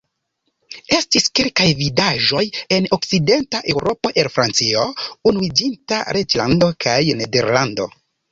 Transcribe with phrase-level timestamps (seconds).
[0.95, 2.41] Estis kelkaj vidaĵoj
[2.77, 4.87] en Okcidenta Eŭropo el Francio,
[5.33, 7.87] Unuiĝinta Reĝlando kaj Nederlando.